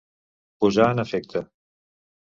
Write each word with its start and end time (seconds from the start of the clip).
Posar 0.65 0.89
en 0.95 1.05
efecte. 1.05 1.47